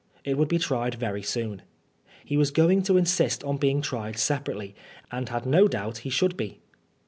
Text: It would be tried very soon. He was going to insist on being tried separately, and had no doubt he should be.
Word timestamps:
It 0.23 0.35
would 0.35 0.47
be 0.47 0.57
tried 0.57 0.95
very 0.95 1.21
soon. 1.21 1.61
He 2.25 2.35
was 2.35 2.49
going 2.49 2.81
to 2.85 2.97
insist 2.97 3.43
on 3.43 3.57
being 3.57 3.83
tried 3.83 4.17
separately, 4.17 4.73
and 5.11 5.29
had 5.29 5.45
no 5.45 5.67
doubt 5.67 5.99
he 5.99 6.09
should 6.09 6.35
be. 6.35 6.57